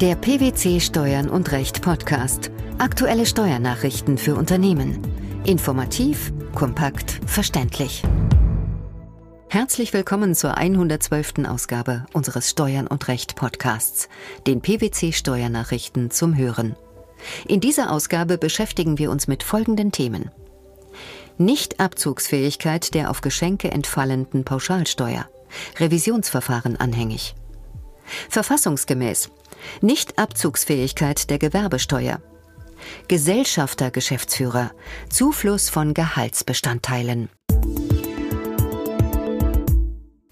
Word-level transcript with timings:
Der 0.00 0.14
PwC 0.14 0.80
Steuern 0.80 1.28
und 1.28 1.52
Recht 1.52 1.82
Podcast. 1.82 2.50
Aktuelle 2.78 3.26
Steuernachrichten 3.26 4.16
für 4.16 4.34
Unternehmen. 4.34 4.98
Informativ, 5.44 6.32
kompakt, 6.54 7.20
verständlich. 7.26 8.02
Herzlich 9.50 9.92
willkommen 9.92 10.34
zur 10.34 10.56
112. 10.56 11.46
Ausgabe 11.46 12.06
unseres 12.14 12.48
Steuern 12.48 12.86
und 12.86 13.08
Recht 13.08 13.36
Podcasts, 13.36 14.08
den 14.46 14.62
PwC 14.62 15.12
Steuernachrichten 15.12 16.10
zum 16.10 16.34
Hören. 16.34 16.76
In 17.46 17.60
dieser 17.60 17.92
Ausgabe 17.92 18.38
beschäftigen 18.38 18.96
wir 18.96 19.10
uns 19.10 19.28
mit 19.28 19.42
folgenden 19.42 19.92
Themen. 19.92 20.30
Nichtabzugsfähigkeit 21.36 22.94
der 22.94 23.10
auf 23.10 23.20
Geschenke 23.20 23.70
entfallenden 23.70 24.44
Pauschalsteuer. 24.46 25.28
Revisionsverfahren 25.78 26.76
anhängig. 26.76 27.34
Verfassungsgemäß 28.30 29.30
Nichtabzugsfähigkeit 29.80 31.30
der 31.30 31.38
Gewerbesteuer. 31.38 32.20
Gesellschafter 33.08 33.90
Geschäftsführer. 33.90 34.72
Zufluss 35.08 35.68
von 35.68 35.94
Gehaltsbestandteilen. 35.94 37.28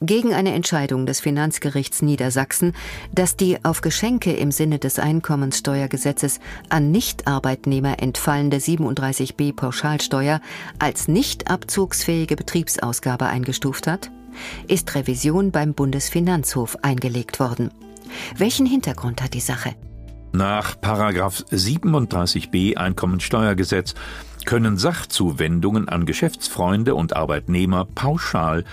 Gegen 0.00 0.32
eine 0.32 0.54
Entscheidung 0.54 1.04
des 1.04 1.20
Finanzgerichts 1.20 2.00
Niedersachsen, 2.00 2.72
dass 3.12 3.36
die 3.36 3.62
auf 3.62 3.82
Geschenke 3.82 4.32
im 4.32 4.50
Sinne 4.50 4.78
des 4.78 4.98
Einkommenssteuergesetzes 4.98 6.40
an 6.70 6.90
Nichtarbeitnehmer 6.90 8.00
entfallende 8.00 8.56
37b 8.56 9.54
Pauschalsteuer 9.54 10.40
als 10.78 11.08
nicht 11.08 11.50
abzugsfähige 11.50 12.36
Betriebsausgabe 12.36 13.26
eingestuft 13.26 13.86
hat, 13.86 14.10
ist 14.66 14.94
Revision 14.94 15.50
beim 15.50 15.74
Bundesfinanzhof 15.74 16.76
eingelegt 16.80 17.38
worden. 17.38 17.70
Welchen 18.36 18.66
Hintergrund 18.66 19.22
hat 19.22 19.34
die 19.34 19.40
Sache? 19.40 19.74
Nach 20.32 20.76
37b 20.76 22.76
Einkommensteuergesetz 22.76 23.94
können 24.44 24.76
Sachzuwendungen 24.76 25.88
an 25.88 26.06
Geschäftsfreunde 26.06 26.94
und 26.94 27.16
Arbeitnehmer 27.16 27.86
pauschal 27.86 28.64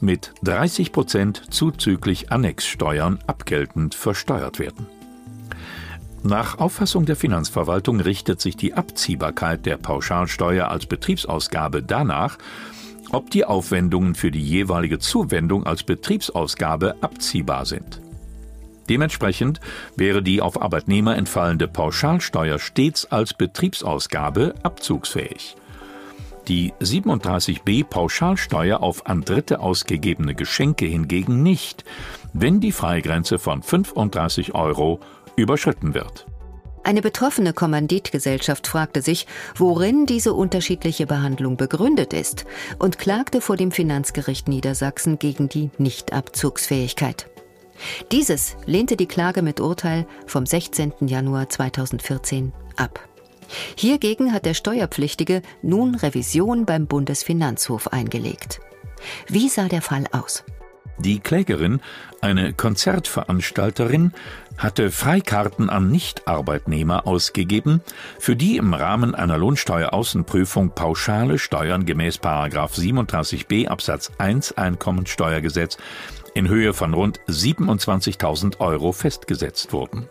mit 0.00 0.32
30 0.44 0.92
Prozent 0.92 1.42
zuzüglich 1.50 2.32
Annexsteuern 2.32 3.18
abgeltend 3.26 3.94
versteuert 3.94 4.58
werden. 4.58 4.86
Nach 6.22 6.58
Auffassung 6.58 7.06
der 7.06 7.16
Finanzverwaltung 7.16 8.00
richtet 8.00 8.40
sich 8.40 8.56
die 8.56 8.74
Abziehbarkeit 8.74 9.64
der 9.64 9.78
Pauschalsteuer 9.78 10.68
als 10.68 10.86
Betriebsausgabe 10.86 11.82
danach, 11.82 12.36
ob 13.10 13.30
die 13.30 13.44
Aufwendungen 13.44 14.14
für 14.14 14.30
die 14.30 14.42
jeweilige 14.42 14.98
Zuwendung 14.98 15.66
als 15.66 15.82
Betriebsausgabe 15.82 16.96
abziehbar 17.00 17.66
sind. 17.66 18.00
Dementsprechend 18.90 19.60
wäre 19.96 20.20
die 20.20 20.42
auf 20.42 20.60
Arbeitnehmer 20.60 21.16
entfallende 21.16 21.68
Pauschalsteuer 21.68 22.58
stets 22.58 23.06
als 23.06 23.34
Betriebsausgabe 23.34 24.56
abzugsfähig. 24.64 25.54
Die 26.48 26.72
37b 26.80 27.84
Pauschalsteuer 27.84 28.82
auf 28.82 29.06
an 29.06 29.20
Dritte 29.20 29.60
ausgegebene 29.60 30.34
Geschenke 30.34 30.86
hingegen 30.86 31.44
nicht, 31.44 31.84
wenn 32.32 32.58
die 32.58 32.72
Freigrenze 32.72 33.38
von 33.38 33.62
35 33.62 34.56
Euro 34.56 34.98
überschritten 35.36 35.94
wird. 35.94 36.26
Eine 36.82 37.00
betroffene 37.00 37.52
Kommanditgesellschaft 37.52 38.66
fragte 38.66 39.02
sich, 39.02 39.28
worin 39.54 40.06
diese 40.06 40.32
unterschiedliche 40.32 41.06
Behandlung 41.06 41.56
begründet 41.56 42.12
ist 42.12 42.44
und 42.80 42.98
klagte 42.98 43.40
vor 43.40 43.56
dem 43.56 43.70
Finanzgericht 43.70 44.48
Niedersachsen 44.48 45.20
gegen 45.20 45.48
die 45.48 45.70
Nichtabzugsfähigkeit. 45.78 47.29
Dieses 48.12 48.56
lehnte 48.66 48.96
die 48.96 49.06
Klage 49.06 49.42
mit 49.42 49.60
Urteil 49.60 50.06
vom 50.26 50.46
16. 50.46 50.92
Januar 51.00 51.48
2014 51.48 52.52
ab. 52.76 53.00
Hiergegen 53.76 54.32
hat 54.32 54.46
der 54.46 54.54
Steuerpflichtige 54.54 55.42
nun 55.62 55.94
Revision 55.94 56.66
beim 56.66 56.86
Bundesfinanzhof 56.86 57.88
eingelegt. 57.88 58.60
Wie 59.28 59.48
sah 59.48 59.68
der 59.68 59.82
Fall 59.82 60.04
aus? 60.12 60.44
Die 60.98 61.18
Klägerin, 61.18 61.80
eine 62.20 62.52
Konzertveranstalterin, 62.52 64.12
hatte 64.58 64.90
Freikarten 64.90 65.70
an 65.70 65.90
Nichtarbeitnehmer 65.90 67.06
ausgegeben, 67.06 67.80
für 68.18 68.36
die 68.36 68.58
im 68.58 68.74
Rahmen 68.74 69.14
einer 69.14 69.38
Lohnsteueraußenprüfung 69.38 70.74
pauschale 70.74 71.38
Steuern 71.38 71.86
gemäß 71.86 72.18
37b 72.18 73.68
Absatz 73.68 74.12
1 74.18 74.58
Einkommensteuergesetz 74.58 75.78
in 76.34 76.48
Höhe 76.48 76.72
von 76.72 76.94
rund 76.94 77.20
27.000 77.28 78.60
Euro 78.60 78.92
festgesetzt 78.92 79.72
wurden. 79.72 80.08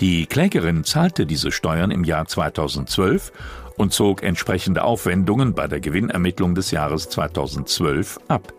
Die 0.00 0.26
Klägerin 0.26 0.84
zahlte 0.84 1.26
diese 1.26 1.52
Steuern 1.52 1.90
im 1.90 2.04
Jahr 2.04 2.26
2012 2.26 3.32
und 3.76 3.92
zog 3.92 4.22
entsprechende 4.22 4.84
Aufwendungen 4.84 5.54
bei 5.54 5.68
der 5.68 5.80
Gewinnermittlung 5.80 6.54
des 6.54 6.70
Jahres 6.70 7.08
2012 7.08 8.20
ab. 8.28 8.52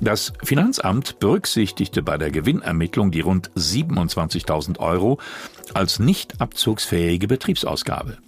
Das 0.00 0.32
Finanzamt 0.44 1.18
berücksichtigte 1.18 2.02
bei 2.02 2.18
der 2.18 2.30
Gewinnermittlung 2.30 3.10
die 3.10 3.20
rund 3.20 3.50
27.000 3.56 4.78
Euro 4.78 5.18
als 5.74 5.98
nicht 5.98 6.40
abzugsfähige 6.40 7.26
Betriebsausgabe. 7.26 8.18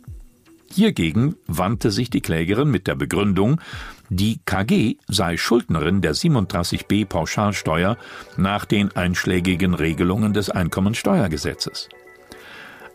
Hiergegen 0.72 1.34
wandte 1.46 1.90
sich 1.90 2.10
die 2.10 2.20
Klägerin 2.20 2.70
mit 2.70 2.86
der 2.86 2.94
Begründung, 2.94 3.60
die 4.08 4.40
KG 4.44 4.96
sei 5.08 5.36
Schuldnerin 5.36 6.00
der 6.00 6.14
37b 6.14 7.06
Pauschalsteuer 7.06 7.96
nach 8.36 8.64
den 8.64 8.94
einschlägigen 8.96 9.74
Regelungen 9.74 10.32
des 10.32 10.48
Einkommensteuergesetzes. 10.48 11.88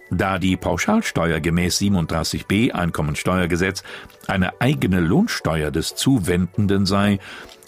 Da 0.09 0.40
die 0.40 0.56
Pauschalsteuer 0.56 1.40
gemäß 1.40 1.80
37b 1.80 2.72
Einkommensteuergesetz 2.72 3.84
eine 4.28 4.62
eigene 4.62 5.00
Lohnsteuer 5.00 5.72
des 5.72 5.96
Zuwendenden 5.96 6.86
sei, 6.86 7.19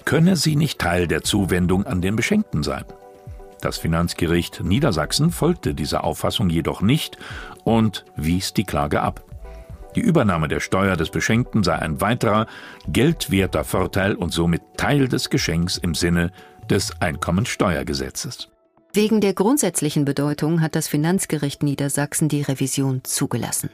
könne 0.06 0.38
sie 0.38 0.56
nicht 0.56 0.80
Teil 0.80 1.08
der 1.08 1.24
Zuwendung 1.24 1.86
an 1.86 2.02
den 2.02 2.16
Beschenkten 2.16 2.64
sein. 2.64 2.86
Das 3.60 3.78
Finanzgericht 3.78 4.64
Niedersachsen 4.64 5.32
folgte 5.32 5.74
dieser 5.74 6.04
Auffassung 6.04 6.50
jedoch 6.50 6.82
nicht 6.82 7.18
und 7.66 8.06
wies 8.16 8.54
die 8.54 8.64
Klage 8.64 9.02
ab. 9.02 9.27
Die 9.98 10.04
Übernahme 10.04 10.48
der 10.48 10.60
Steuer 10.60 10.96
des 10.96 11.10
Beschenkten 11.10 11.64
sei 11.64 11.74
ein 11.74 12.02
weiterer 12.02 12.46
geldwerter 12.88 13.64
Vorteil 13.64 14.14
und 14.14 14.32
somit 14.32 14.62
Teil 14.78 15.08
des 15.08 15.32
Geschenks 15.32 15.80
im 15.80 15.96
Sinne 15.96 16.32
des 16.70 17.02
Einkommensteuergesetzes. 17.02 18.50
Wegen 18.94 19.22
der 19.22 19.34
grundsätzlichen 19.34 20.06
Bedeutung 20.06 20.62
hat 20.62 20.76
das 20.76 20.88
Finanzgericht 20.88 21.64
Niedersachsen 21.64 22.30
die 22.30 22.44
Revision 22.44 23.04
zugelassen. 23.06 23.72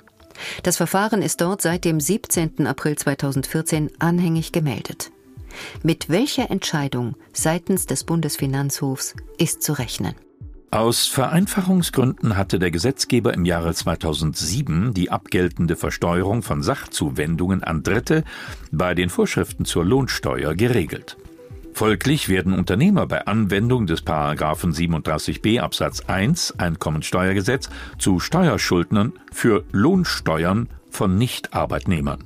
Das 0.64 0.78
Verfahren 0.78 1.22
ist 1.22 1.42
dort 1.42 1.62
seit 1.62 1.84
dem 1.84 2.00
17. 2.00 2.68
April 2.68 2.98
2014 2.98 3.92
anhängig 4.00 4.54
gemeldet. 4.54 5.12
Mit 5.84 6.08
welcher 6.08 6.50
Entscheidung 6.50 7.18
seitens 7.34 7.86
des 7.86 8.06
Bundesfinanzhofs 8.06 9.14
ist 9.38 9.62
zu 9.62 9.74
rechnen? 9.74 10.16
Aus 10.74 11.06
Vereinfachungsgründen 11.06 12.36
hatte 12.36 12.58
der 12.58 12.72
Gesetzgeber 12.72 13.36
im 13.36 13.46
Jahre 13.46 13.76
2007 13.76 14.96
die 14.96 15.12
abgeltende 15.12 15.76
Versteuerung 15.76 16.42
von 16.42 16.64
Sachzuwendungen 16.64 17.64
an 17.64 17.84
Dritte 17.84 18.24
bei 18.72 18.96
den 18.96 19.12
Vorschriften 19.12 19.66
zur 19.66 19.86
Lohnsteuer 19.86 20.56
geregelt. 20.56 21.16
Folglich 21.74 22.28
werden 22.28 22.54
Unternehmer 22.54 23.06
bei 23.06 23.28
Anwendung 23.28 23.86
des 23.86 24.02
Paragraphen 24.02 24.74
37b 24.74 25.60
Absatz 25.60 26.02
1 26.08 26.58
Einkommensteuergesetz 26.58 27.70
zu 28.00 28.20
Steuerschuldnern 28.20 29.14
für 29.32 29.66
Lohnsteuern 29.74 30.70
von 30.90 31.20
Nichtarbeitnehmern. 31.20 32.24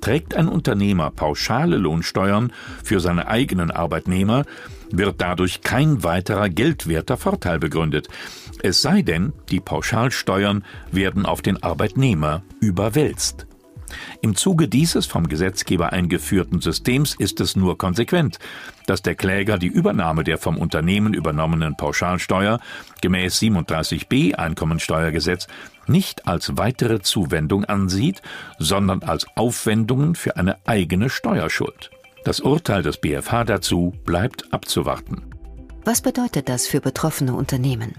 Trägt 0.00 0.34
ein 0.34 0.48
Unternehmer 0.48 1.12
pauschale 1.12 1.76
Lohnsteuern 1.76 2.52
für 2.82 2.98
seine 2.98 3.28
eigenen 3.28 3.70
Arbeitnehmer, 3.70 4.44
wird 4.90 5.20
dadurch 5.20 5.60
kein 5.60 6.02
weiterer 6.02 6.48
geldwerter 6.48 7.16
Vorteil 7.16 7.58
begründet. 7.58 8.08
Es 8.62 8.82
sei 8.82 9.02
denn, 9.02 9.32
die 9.50 9.60
Pauschalsteuern 9.60 10.64
werden 10.90 11.26
auf 11.26 11.42
den 11.42 11.62
Arbeitnehmer 11.62 12.42
überwälzt. 12.60 13.46
Im 14.20 14.36
Zuge 14.36 14.68
dieses 14.68 15.06
vom 15.06 15.28
Gesetzgeber 15.28 15.92
eingeführten 15.92 16.60
Systems 16.60 17.14
ist 17.14 17.40
es 17.40 17.56
nur 17.56 17.78
konsequent, 17.78 18.38
dass 18.86 19.02
der 19.02 19.14
Kläger 19.14 19.58
die 19.58 19.68
Übernahme 19.68 20.24
der 20.24 20.38
vom 20.38 20.58
Unternehmen 20.58 21.14
übernommenen 21.14 21.76
Pauschalsteuer 21.76 22.60
gemäß 23.00 23.40
37b 23.40 24.34
Einkommensteuergesetz 24.34 25.46
nicht 25.86 26.26
als 26.26 26.56
weitere 26.56 27.00
Zuwendung 27.00 27.64
ansieht, 27.64 28.22
sondern 28.58 29.02
als 29.02 29.26
Aufwendungen 29.36 30.14
für 30.14 30.36
eine 30.36 30.56
eigene 30.66 31.08
Steuerschuld. 31.08 31.90
Das 32.24 32.40
Urteil 32.40 32.82
des 32.82 32.98
BFH 32.98 33.44
dazu 33.44 33.92
bleibt 34.04 34.52
abzuwarten. 34.52 35.22
Was 35.84 36.02
bedeutet 36.02 36.48
das 36.48 36.66
für 36.66 36.80
betroffene 36.80 37.32
Unternehmen? 37.34 37.94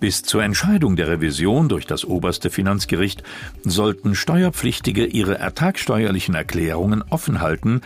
Bis 0.00 0.22
zur 0.22 0.42
Entscheidung 0.42 0.96
der 0.96 1.08
Revision 1.08 1.68
durch 1.68 1.86
das 1.86 2.06
oberste 2.06 2.48
Finanzgericht 2.48 3.22
sollten 3.62 4.14
Steuerpflichtige 4.14 5.04
ihre 5.04 5.38
ertragsteuerlichen 5.38 6.34
Erklärungen 6.34 7.04
offen 7.10 7.42
halten, 7.42 7.82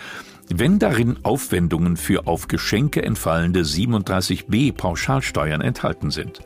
wenn 0.48 0.78
darin 0.78 1.18
Aufwendungen 1.24 1.96
für 1.96 2.28
auf 2.28 2.46
Geschenke 2.46 3.02
entfallende 3.02 3.62
37b 3.62 4.72
Pauschalsteuern 4.72 5.60
enthalten 5.60 6.12
sind. 6.12 6.40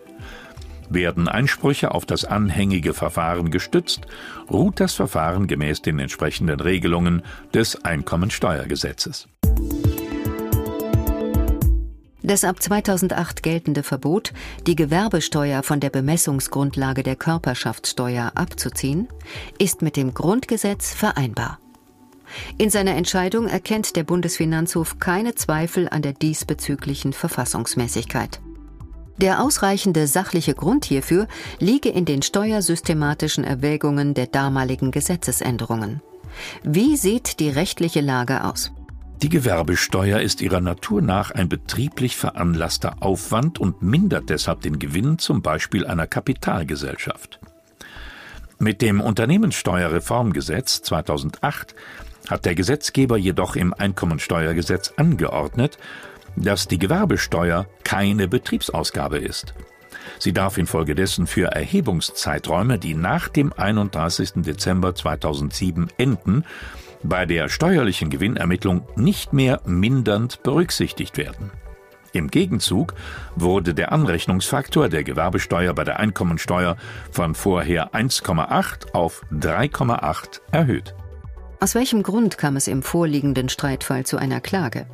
Werden 0.91 1.29
Einsprüche 1.29 1.93
auf 1.93 2.07
das 2.07 2.25
anhängige 2.25 2.95
Verfahren 2.95 3.51
gestützt, 3.51 4.07
ruht 4.51 4.81
das 4.81 4.95
Verfahren 4.95 5.47
gemäß 5.47 5.83
den 5.83 5.99
entsprechenden 5.99 6.61
Regelungen 6.61 7.23
des 7.53 7.85
Einkommensteuergesetzes. 7.85 9.29
Das 12.23 12.45
ab 12.45 12.63
2008 12.63 13.43
geltende 13.43 13.83
Verbot, 13.83 14.35
die 14.67 14.77
Gewerbesteuer 14.77 15.63
von 15.63 15.81
der 15.81 15.89
Bemessungsgrundlage 15.89 17.03
der 17.03 17.17
Körperschaftssteuer 17.17 18.33
abzuziehen, 18.35 19.09
ist 19.59 19.81
mit 19.81 19.97
dem 19.97 20.13
Grundgesetz 20.13 20.93
vereinbar. 20.93 21.59
In 22.59 22.69
seiner 22.69 22.97
Entscheidung 22.97 23.49
erkennt 23.49 23.97
der 23.97 24.05
Bundesfinanzhof 24.05 24.99
keine 24.99 25.37
Zweifel 25.37 25.89
an 25.89 26.03
der 26.03 26.13
diesbezüglichen 26.13 27.15
Verfassungsmäßigkeit. 27.15 28.41
Der 29.19 29.43
ausreichende 29.43 30.07
sachliche 30.07 30.55
Grund 30.55 30.85
hierfür 30.85 31.27
liege 31.59 31.89
in 31.89 32.05
den 32.05 32.23
steuersystematischen 32.23 33.43
Erwägungen 33.43 34.15
der 34.15 34.27
damaligen 34.27 34.93
Gesetzesänderungen. 34.93 36.01
Wie 36.63 36.97
sieht 36.97 37.41
die 37.41 37.51
rechtliche 37.51 38.01
Lage 38.01 38.45
aus? 38.45 38.71
Die 39.21 39.29
Gewerbesteuer 39.29 40.21
ist 40.21 40.41
ihrer 40.41 40.61
Natur 40.61 41.03
nach 41.03 41.33
ein 41.33 41.49
betrieblich 41.49 42.17
veranlasster 42.17 42.97
Aufwand 43.01 43.59
und 43.59 43.83
mindert 43.83 44.31
deshalb 44.31 44.61
den 44.61 44.79
Gewinn 44.79 45.19
zum 45.19 45.43
Beispiel 45.43 45.85
einer 45.85 46.07
Kapitalgesellschaft. 46.07 47.41
Mit 48.61 48.81
dem 48.81 49.01
Unternehmenssteuerreformgesetz 49.01 50.83
2008 50.83 51.75
hat 52.29 52.45
der 52.45 52.55
Gesetzgeber 52.55 53.17
jedoch 53.17 53.57
im 53.57 53.75
Einkommensteuergesetz 53.75 54.93
angeordnet, 54.97 55.79
dass 56.37 56.69
die 56.69 56.79
Gewerbesteuer 56.79 57.67
keine 57.85 58.29
Betriebsausgabe 58.29 59.19
ist. 59.19 59.55
Sie 60.19 60.33
darf 60.33 60.59
infolgedessen 60.59 61.27
für 61.27 61.47
Erhebungszeiträume, 61.47 62.79
die 62.79 62.95
nach 62.95 63.29
dem 63.29 63.53
31. 63.53 64.43
Dezember 64.43 64.95
2007 64.95 65.89
enden, 65.97 66.45
bei 67.03 67.27
der 67.27 67.49
steuerlichen 67.49 68.11
Gewinnermittlung 68.11 68.83
nicht 68.97 69.33
mehr 69.33 69.61
mindernd 69.65 70.43
berücksichtigt 70.43 71.17
werden. 71.17 71.51
Im 72.13 72.29
Gegenzug 72.29 72.95
wurde 73.37 73.75
der 73.75 73.93
Anrechnungsfaktor 73.93 74.89
der 74.89 75.05
Gewerbesteuer 75.05 75.75
bei 75.75 75.85
der 75.85 76.01
Einkommensteuer 76.01 76.77
von 77.13 77.35
vorher 77.35 77.93
1,8 77.95 78.93
auf 78.93 79.23
3,8 79.33 80.41
erhöht. 80.51 80.95
Aus 81.61 81.75
welchem 81.75 82.03
Grund 82.03 82.39
kam 82.39 82.57
es 82.57 82.67
im 82.67 82.83
vorliegenden 82.83 83.49
Streitfall 83.49 84.07
zu 84.07 84.17
einer 84.17 84.41
Klage? 84.41 84.87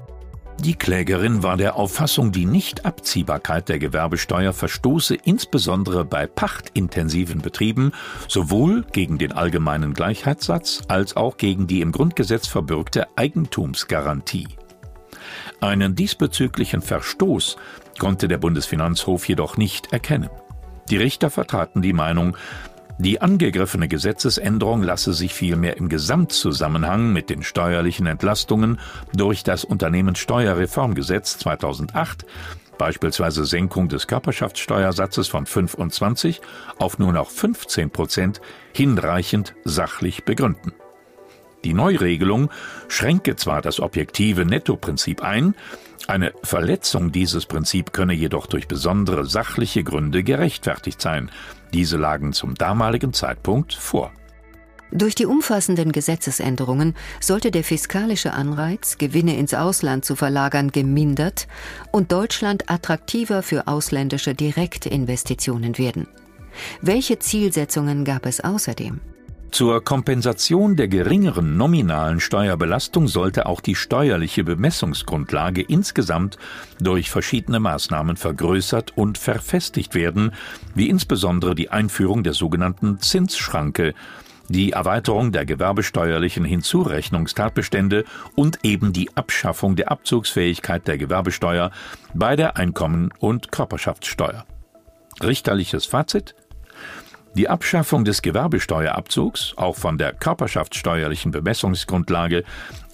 Die 0.61 0.75
Klägerin 0.75 1.43
war 1.43 1.56
der 1.56 1.77
Auffassung, 1.77 2.33
die 2.33 2.47
Nichtabziehbarkeit 2.47 3.69
der 3.69 3.79
Gewerbesteuer 3.79 4.53
verstoße 4.53 5.15
insbesondere 5.15 6.05
bei 6.05 6.27
pachtintensiven 6.27 7.43
Betrieben 7.43 7.93
sowohl 8.29 8.85
gegen 8.93 9.19
den 9.19 9.33
allgemeinen 9.33 9.95
Gleichheitssatz 9.95 10.83
als 10.89 11.17
auch 11.17 11.37
gegen 11.37 11.67
die 11.67 11.81
im 11.81 11.93
Grundgesetz 11.93 12.47
verbürgte 12.47 13.06
Eigentumsgarantie. 13.17 14.49
Einen 15.61 15.95
diesbezüglichen 15.95 16.83
Verstoß 16.83 17.57
konnte 17.99 18.29
der 18.29 18.39
Bundesfinanzhof 18.39 19.29
jedoch 19.29 19.57
nicht 19.57 19.93
erkennen. 19.93 20.31
Die 20.91 20.97
Richter 20.97 21.31
vertraten 21.31 21.83
die 21.83 21.93
Meinung, 21.93 22.37
die 22.99 23.20
angegriffene 23.20 23.88
Gesetzesänderung 23.88 24.82
lasse 24.82 25.12
sich 25.14 25.35
vielmehr 25.35 25.76
im 25.76 25.88
Gesamtzusammenhang 25.88 27.12
mit 27.12 27.29
den 27.29 27.43
steuerlichen 27.43 28.06
Entlastungen 28.06 28.79
durch 29.12 29.43
das 29.43 29.64
Unternehmenssteuerreformgesetz 29.64 31.38
2008 31.38 32.25
beispielsweise 32.79 33.44
Senkung 33.44 33.88
des 33.88 34.06
Körperschaftssteuersatzes 34.06 35.29
von 35.29 35.46
25 35.46 36.41
auf 36.79 36.99
nur 36.99 37.12
noch 37.12 37.31
15 37.31 37.91
Prozent, 37.91 38.41
hinreichend 38.73 39.55
sachlich 39.64 40.25
begründen. 40.25 40.73
Die 41.62 41.73
Neuregelung 41.73 42.50
schränke 42.88 43.37
zwar 43.37 43.62
das 43.62 43.81
objektive 43.81 44.44
Nettoprinzip 44.44 45.23
ein, 45.23 45.55
eine 46.06 46.32
Verletzung 46.43 47.12
dieses 47.12 47.47
Prinzip 47.47 47.94
könne 47.94 48.12
jedoch 48.12 48.47
durch 48.47 48.69
besondere 48.69 49.25
sachliche 49.25 49.82
Gründe 49.82 50.23
gerechtfertigt 50.23 51.00
sein. 51.00 51.31
Diese 51.75 51.97
lagen 51.97 52.32
zum 52.32 52.55
damaligen 52.55 53.12
Zeitpunkt 53.12 53.75
vor. 53.75 54.12
Durch 54.93 55.17
die 55.17 55.26
umfassenden 55.26 55.91
Gesetzesänderungen 55.91 56.94
sollte 57.21 57.50
der 57.50 57.65
fiskalische 57.65 58.32
Anreiz, 58.32 58.97
Gewinne 58.97 59.37
ins 59.37 59.55
Ausland 59.55 60.05
zu 60.05 60.15
verlagern, 60.15 60.71
gemindert 60.71 61.49
und 61.91 62.12
Deutschland 62.12 62.71
attraktiver 62.71 63.43
für 63.43 63.67
ausländische 63.67 64.37
Direktinvestitionen 64.37 65.76
werden. 65.76 66.06
Welche 66.81 67.19
Zielsetzungen 67.19 68.05
gab 68.05 68.25
es 68.25 68.41
außerdem? 68.41 69.00
Zur 69.55 69.85
Kompensation 69.85 70.75
der 70.75 70.89
geringeren 70.89 71.56
nominalen 71.56 72.19
Steuerbelastung 72.19 73.06
sollte 73.06 73.47
auch 73.47 73.61
die 73.61 73.77
steuerliche 73.77 74.43
Bemessungsgrundlage 74.43 75.62
insgesamt 75.62 76.39
durch 76.81 77.09
verschiedene 77.09 77.61
Maßnahmen 77.61 78.17
vergrößert 78.17 78.99
und 78.99 79.17
verfestigt 79.17 79.95
werden, 79.95 80.33
wie 80.75 80.89
insbesondere 80.89 81.55
die 81.55 81.71
Einführung 81.71 82.25
der 82.25 82.33
sogenannten 82.33 82.99
Zinsschranke, 82.99 83.95
die 84.49 84.73
Erweiterung 84.73 85.31
der 85.31 85.47
gewerbesteuerlichen 85.47 86.45
Hinzurechnungstatbestände 86.45 88.07
und 88.35 88.59
eben 88.65 88.93
die 88.93 89.17
Abschaffung 89.17 89.77
der 89.77 89.93
Abzugsfähigkeit 89.93 90.89
der 90.89 90.99
Gewerbesteuer 90.99 91.71
bei 92.12 92.35
der 92.35 92.57
Einkommen- 92.57 93.12
und 93.21 93.53
Körperschaftssteuer. 93.53 94.47
Richterliches 95.23 95.87
Fazit 95.87 96.35
die 97.35 97.49
Abschaffung 97.49 98.05
des 98.05 98.23
Gewerbesteuerabzugs, 98.23 99.55
auch 99.57 99.77
von 99.77 99.99
der 99.99 100.13
körperschaftssteuerlichen 100.13 101.33
Bemessungsgrundlage, 101.33 102.45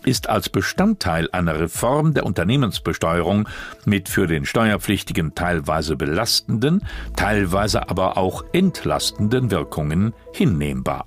ist 0.05 0.29
als 0.29 0.49
Bestandteil 0.49 1.29
einer 1.33 1.61
Reform 1.61 2.15
der 2.15 2.25
Unternehmensbesteuerung 2.25 3.49
mit 3.85 4.09
für 4.09 4.27
den 4.27 4.47
Steuerpflichtigen 4.47 5.35
teilweise 5.35 5.97
belastenden, 5.97 6.87
teilweise 7.17 7.89
aber 7.91 8.17
auch 8.17 8.45
entlastenden 8.53 9.51
Wirkungen 9.51 10.15
hinnehmbar. 10.33 11.05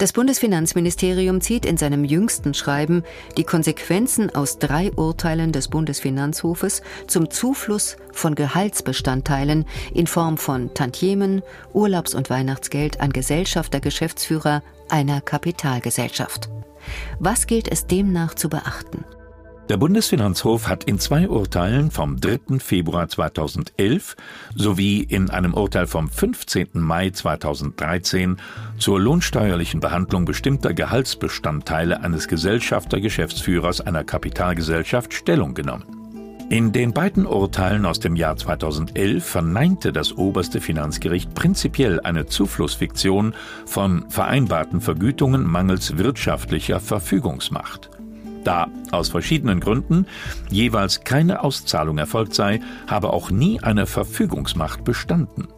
Das 0.00 0.14
Bundesfinanzministerium 0.14 1.42
zieht 1.42 1.66
in 1.66 1.76
seinem 1.76 2.04
jüngsten 2.04 2.54
Schreiben 2.54 3.04
die 3.36 3.44
Konsequenzen 3.44 4.34
aus 4.34 4.58
drei 4.58 4.90
Urteilen 4.92 5.52
des 5.52 5.68
Bundesfinanzhofes 5.68 6.80
zum 7.06 7.28
Zufluss 7.28 7.98
von 8.10 8.34
Gehaltsbestandteilen 8.34 9.66
in 9.92 10.06
Form 10.06 10.38
von 10.38 10.72
Tantiemen, 10.72 11.42
Urlaubs- 11.74 12.14
und 12.14 12.30
Weihnachtsgeld 12.30 12.98
an 13.02 13.12
Gesellschafter 13.12 13.80
Geschäftsführer 13.80 14.62
einer 14.88 15.20
Kapitalgesellschaft. 15.20 16.48
Was 17.18 17.46
gilt 17.46 17.68
es 17.68 17.86
demnach 17.86 18.32
zu 18.32 18.48
beachten? 18.48 19.04
Der 19.70 19.76
Bundesfinanzhof 19.76 20.66
hat 20.66 20.82
in 20.82 20.98
zwei 20.98 21.28
Urteilen 21.28 21.92
vom 21.92 22.20
3. 22.20 22.58
Februar 22.58 23.08
2011 23.08 24.16
sowie 24.56 25.00
in 25.00 25.30
einem 25.30 25.54
Urteil 25.54 25.86
vom 25.86 26.10
15. 26.10 26.70
Mai 26.72 27.10
2013 27.10 28.38
zur 28.78 28.98
lohnsteuerlichen 28.98 29.78
Behandlung 29.78 30.24
bestimmter 30.24 30.74
Gehaltsbestandteile 30.74 32.02
eines 32.02 32.26
Gesellschaftergeschäftsführers 32.26 33.80
einer 33.80 34.02
Kapitalgesellschaft 34.02 35.14
Stellung 35.14 35.54
genommen. 35.54 35.84
In 36.50 36.72
den 36.72 36.92
beiden 36.92 37.24
Urteilen 37.24 37.86
aus 37.86 38.00
dem 38.00 38.16
Jahr 38.16 38.36
2011 38.36 39.24
verneinte 39.24 39.92
das 39.92 40.18
oberste 40.18 40.60
Finanzgericht 40.60 41.32
prinzipiell 41.32 42.00
eine 42.00 42.26
Zuflussfiktion 42.26 43.36
von 43.66 44.10
vereinbarten 44.10 44.80
Vergütungen 44.80 45.44
mangels 45.46 45.96
wirtschaftlicher 45.96 46.80
Verfügungsmacht. 46.80 47.88
Da 48.44 48.68
aus 48.90 49.08
verschiedenen 49.08 49.60
Gründen 49.60 50.06
jeweils 50.50 51.04
keine 51.04 51.42
Auszahlung 51.42 51.98
erfolgt 51.98 52.34
sei, 52.34 52.60
habe 52.86 53.12
auch 53.12 53.30
nie 53.30 53.60
eine 53.62 53.86
Verfügungsmacht 53.86 54.84
bestanden. 54.84 55.48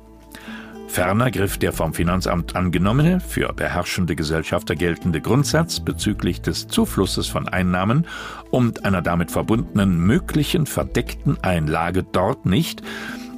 Ferner 0.93 1.31
griff 1.31 1.57
der 1.57 1.73
vom 1.73 1.95
Finanzamt 1.95 2.55
angenommene, 2.55 3.19
für 3.21 3.55
beherrschende 3.55 4.15
Gesellschafter 4.15 4.77
geltende 4.77 5.23
Grundsatz 5.23 5.81
bezüglich 5.81 6.43
des 6.43 6.69
Zuflusses 6.69 7.29
von 7.29 7.49
Einnahmen 7.49 8.07
und 8.51 8.85
einer 8.85 9.01
damit 9.01 9.31
verbundenen 9.31 9.99
möglichen 9.99 10.67
verdeckten 10.67 11.43
Einlage 11.43 12.03
dort 12.03 12.45
nicht, 12.45 12.83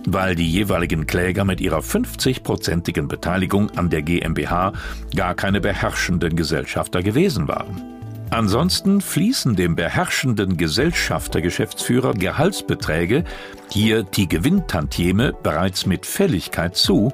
weil 0.05 0.35
die 0.35 0.51
jeweiligen 0.51 1.07
Kläger 1.07 1.45
mit 1.45 1.61
ihrer 1.61 1.79
50-prozentigen 1.79 3.07
Beteiligung 3.07 3.71
an 3.77 3.89
der 3.89 4.03
GmbH 4.03 4.73
gar 5.15 5.37
keine 5.37 5.61
beherrschenden 5.61 6.35
Gesellschafter 6.35 7.05
gewesen 7.05 7.47
waren. 7.47 7.94
Ansonsten 8.35 9.01
fließen 9.01 9.55
dem 9.55 9.77
beherrschenden 9.77 10.57
Gesellschaftergeschäftsführer 10.57 12.15
Gehaltsbeträge, 12.15 13.23
hier 13.71 14.03
die 14.03 14.27
Gewinntantieme, 14.27 15.33
bereits 15.41 15.87
mit 15.87 16.05
Fälligkeit 16.05 16.75
zu, 16.77 17.13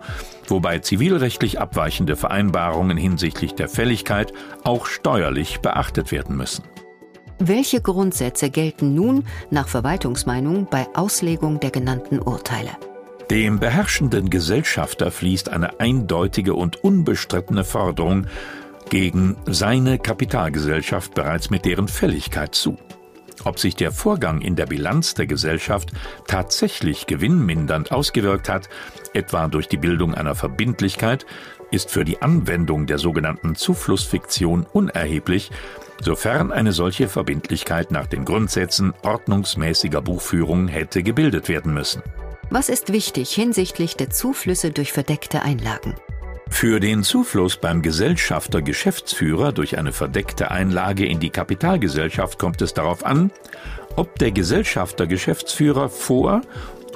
wobei 0.48 0.78
zivilrechtlich 0.78 1.60
abweichende 1.60 2.16
Vereinbarungen 2.16 2.96
hinsichtlich 2.96 3.54
der 3.54 3.68
Fälligkeit 3.68 4.32
auch 4.64 4.86
steuerlich 4.86 5.60
beachtet 5.60 6.10
werden 6.10 6.38
müssen. 6.38 6.64
Welche 7.38 7.82
Grundsätze 7.82 8.48
gelten 8.48 8.94
nun 8.94 9.24
nach 9.50 9.68
Verwaltungsmeinung 9.68 10.68
bei 10.70 10.86
Auslegung 10.94 11.60
der 11.60 11.70
genannten 11.70 12.18
Urteile? 12.18 12.70
Dem 13.30 13.60
beherrschenden 13.60 14.30
Gesellschafter 14.30 15.10
fließt 15.10 15.50
eine 15.50 15.80
eindeutige 15.80 16.54
und 16.54 16.82
unbestrittene 16.82 17.64
Forderung 17.64 18.26
gegen 18.90 19.36
seine 19.46 19.98
Kapitalgesellschaft 19.98 21.14
bereits 21.14 21.48
mit 21.48 21.64
deren 21.64 21.88
Fälligkeit 21.88 22.54
zu. 22.54 22.76
Ob 23.44 23.58
sich 23.58 23.74
der 23.74 23.90
Vorgang 23.90 24.42
in 24.42 24.54
der 24.54 24.66
Bilanz 24.66 25.14
der 25.14 25.26
Gesellschaft 25.26 25.92
tatsächlich 26.26 27.06
gewinnmindernd 27.06 27.90
ausgewirkt 27.90 28.50
hat, 28.50 28.68
etwa 29.14 29.48
durch 29.48 29.68
die 29.68 29.78
Bildung 29.78 30.14
einer 30.14 30.34
Verbindlichkeit, 30.34 31.24
ist 31.70 31.90
für 31.90 32.04
die 32.04 32.20
Anwendung 32.20 32.86
der 32.86 32.98
sogenannten 32.98 33.54
Zuflussfiktion 33.54 34.66
unerheblich, 34.72 35.50
sofern 36.02 36.52
eine 36.52 36.72
solche 36.72 37.08
Verbindlichkeit 37.08 37.92
nach 37.92 38.06
den 38.06 38.24
Grundsätzen 38.24 38.92
ordnungsmäßiger 39.02 40.02
Buchführung 40.02 40.68
hätte 40.68 41.02
gebildet 41.02 41.48
werden 41.48 41.72
müssen. 41.72 42.02
Was 42.50 42.68
ist 42.68 42.92
wichtig 42.92 43.30
hinsichtlich 43.30 43.96
der 43.96 44.10
Zuflüsse 44.10 44.70
durch 44.70 44.92
verdeckte 44.92 45.42
Einlagen? 45.42 45.94
Für 46.50 46.78
den 46.78 47.02
Zufluss 47.02 47.56
beim 47.56 47.80
Gesellschafter 47.80 48.60
Geschäftsführer 48.60 49.52
durch 49.52 49.78
eine 49.78 49.92
verdeckte 49.92 50.50
Einlage 50.50 51.06
in 51.06 51.18
die 51.18 51.30
Kapitalgesellschaft 51.30 52.38
kommt 52.38 52.60
es 52.60 52.74
darauf 52.74 53.06
an, 53.06 53.30
ob 53.96 54.18
der 54.18 54.30
Gesellschafter 54.30 55.06
Geschäftsführer 55.06 55.88
vor 55.88 56.42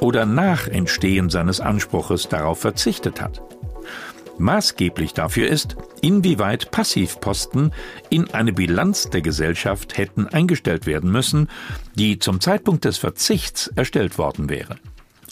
oder 0.00 0.26
nach 0.26 0.68
Entstehen 0.68 1.30
seines 1.30 1.60
Anspruches 1.60 2.28
darauf 2.28 2.60
verzichtet 2.60 3.22
hat. 3.22 3.40
Maßgeblich 4.36 5.14
dafür 5.14 5.48
ist, 5.48 5.76
inwieweit 6.02 6.70
Passivposten 6.70 7.72
in 8.10 8.34
eine 8.34 8.52
Bilanz 8.52 9.08
der 9.08 9.22
Gesellschaft 9.22 9.96
hätten 9.96 10.26
eingestellt 10.28 10.86
werden 10.86 11.10
müssen, 11.10 11.48
die 11.94 12.18
zum 12.18 12.40
Zeitpunkt 12.40 12.84
des 12.84 12.98
Verzichts 12.98 13.68
erstellt 13.68 14.18
worden 14.18 14.50
wäre. 14.50 14.76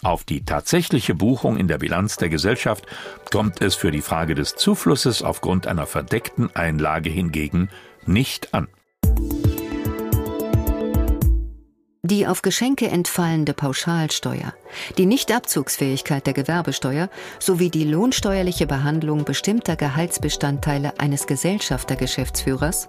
Auf 0.05 0.25
die 0.25 0.45
tatsächliche 0.45 1.15
Buchung 1.15 1.57
in 1.57 1.69
der 1.69 1.79
Bilanz 1.79 2.17
der 2.17 2.29
Gesellschaft 2.29 2.87
kommt 3.31 3.63
es 3.63 3.77
für 3.77 3.93
die 3.93 4.01
Frage 4.01 4.35
des 4.35 4.57
Zuflusses 4.57 5.23
aufgrund 5.23 5.69
einer 5.69 5.87
verdeckten 5.87 6.55
Einlage 6.57 7.09
hingegen 7.09 7.71
nicht 8.05 8.53
an. 8.53 8.67
Die 12.05 12.27
auf 12.27 12.43
Geschenke 12.43 12.89
entfallende 12.89 13.55
Pauschalsteuer, 13.55 14.53
die 14.99 15.07
Nichtabzugsfähigkeit 15.07 16.27
der 16.27 16.35
Gewerbesteuer 16.35 17.09
sowie 17.39 17.71
die 17.71 17.85
lohnsteuerliche 17.85 18.67
Behandlung 18.67 19.25
bestimmter 19.25 19.77
Gehaltsbestandteile 19.77 20.99
eines 20.99 21.29
Gesellschaftergeschäftsführers, 21.29 22.89